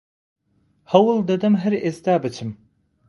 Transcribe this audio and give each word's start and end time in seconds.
هەوڵ 0.91 1.17
دەدەم 1.29 1.55
هەر 1.61 1.73
ئێستا 1.83 2.13
بچم 2.23 2.49